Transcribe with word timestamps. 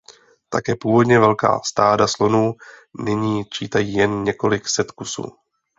Také 0.49 0.75
původně 0.75 1.19
velká 1.19 1.59
stáda 1.65 2.07
slonů 2.07 2.53
nyní 2.99 3.45
čítají 3.45 3.93
jen 3.93 4.23
několik 4.23 4.67
set 4.67 4.91
kusů. 4.91 5.25